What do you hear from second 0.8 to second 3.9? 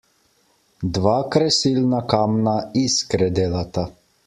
Dva kresilna kamna iskre delata.